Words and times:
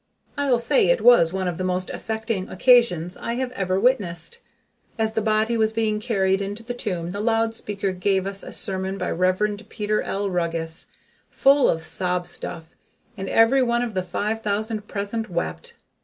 I'll 0.35 0.57
say 0.57 0.87
it 0.87 0.99
was 1.01 1.31
one 1.31 1.47
of 1.47 1.59
the 1.59 1.63
most 1.63 1.91
affecting 1.91 2.49
occasions 2.49 3.15
I 3.17 3.33
have 3.35 3.51
ever 3.51 3.79
witnessed. 3.79 4.39
As 4.97 5.13
the 5.13 5.21
body 5.21 5.57
was 5.57 5.71
being 5.73 5.99
carried 5.99 6.41
into 6.41 6.63
the 6.63 6.73
tomb 6.73 7.11
the 7.11 7.19
loud 7.19 7.53
speaker 7.53 7.91
gave 7.91 8.25
us 8.25 8.41
a 8.41 8.51
sermon 8.51 8.97
by 8.97 9.11
Rev. 9.11 9.59
Peter 9.69 10.01
L. 10.01 10.27
Ruggus, 10.27 10.87
full 11.29 11.69
of 11.69 11.83
sob 11.83 12.25
stuff, 12.25 12.75
and 13.15 13.29
every 13.29 13.61
one 13.61 13.83
of 13.83 13.93
the 13.93 14.01
five 14.01 14.41
thousand 14.41 14.87
present 14.87 15.29
wept. 15.29 15.75